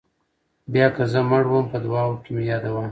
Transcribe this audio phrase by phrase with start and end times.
[0.71, 2.79] بیا که زه مړ وم په دعاوو کې مې یادوه.